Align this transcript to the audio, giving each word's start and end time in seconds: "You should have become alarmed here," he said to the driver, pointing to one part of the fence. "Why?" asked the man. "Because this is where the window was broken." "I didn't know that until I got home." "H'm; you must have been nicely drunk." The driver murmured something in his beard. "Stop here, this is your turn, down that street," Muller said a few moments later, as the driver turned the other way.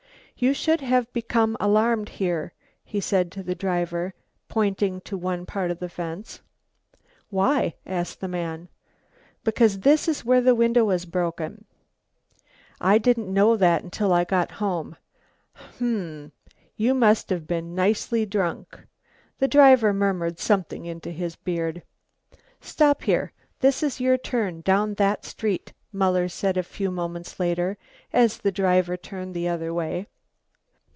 "You 0.37 0.55
should 0.55 0.81
have 0.81 1.13
become 1.13 1.55
alarmed 1.59 2.09
here," 2.09 2.51
he 2.83 2.99
said 2.99 3.31
to 3.33 3.43
the 3.43 3.53
driver, 3.53 4.15
pointing 4.49 4.99
to 5.01 5.15
one 5.15 5.45
part 5.45 5.69
of 5.69 5.77
the 5.77 5.87
fence. 5.87 6.41
"Why?" 7.29 7.75
asked 7.85 8.21
the 8.21 8.27
man. 8.27 8.67
"Because 9.43 9.81
this 9.81 10.07
is 10.07 10.25
where 10.25 10.41
the 10.41 10.55
window 10.55 10.83
was 10.83 11.05
broken." 11.05 11.65
"I 12.79 12.97
didn't 12.97 13.31
know 13.31 13.55
that 13.55 13.83
until 13.83 14.11
I 14.11 14.23
got 14.23 14.53
home." 14.53 14.95
"H'm; 15.75 16.31
you 16.75 16.95
must 16.95 17.29
have 17.29 17.45
been 17.45 17.75
nicely 17.75 18.25
drunk." 18.25 18.79
The 19.37 19.47
driver 19.47 19.93
murmured 19.93 20.39
something 20.39 20.87
in 20.87 20.99
his 21.03 21.35
beard. 21.35 21.83
"Stop 22.59 23.03
here, 23.03 23.31
this 23.59 23.83
is 23.83 23.99
your 24.01 24.17
turn, 24.17 24.61
down 24.61 24.95
that 24.95 25.23
street," 25.23 25.71
Muller 25.93 26.27
said 26.27 26.57
a 26.57 26.63
few 26.63 26.89
moments 26.89 27.39
later, 27.39 27.77
as 28.11 28.39
the 28.39 28.51
driver 28.51 28.97
turned 28.97 29.35
the 29.35 29.47
other 29.47 29.71
way. 29.71 30.07